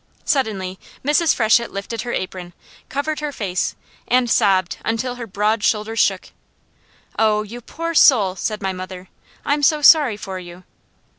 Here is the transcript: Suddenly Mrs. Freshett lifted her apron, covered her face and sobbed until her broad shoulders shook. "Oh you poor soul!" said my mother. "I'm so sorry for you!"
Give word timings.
Suddenly 0.25 0.79
Mrs. 1.05 1.35
Freshett 1.35 1.69
lifted 1.69 2.01
her 2.01 2.11
apron, 2.11 2.53
covered 2.89 3.19
her 3.19 3.31
face 3.31 3.75
and 4.07 4.27
sobbed 4.31 4.77
until 4.83 5.13
her 5.13 5.27
broad 5.27 5.63
shoulders 5.63 5.99
shook. 5.99 6.29
"Oh 7.19 7.43
you 7.43 7.61
poor 7.61 7.93
soul!" 7.93 8.35
said 8.35 8.63
my 8.63 8.73
mother. 8.73 9.09
"I'm 9.45 9.61
so 9.61 9.83
sorry 9.83 10.17
for 10.17 10.39
you!" 10.39 10.63